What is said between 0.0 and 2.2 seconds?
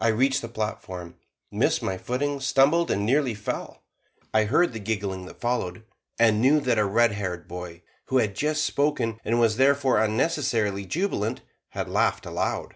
I reached the platform, missed my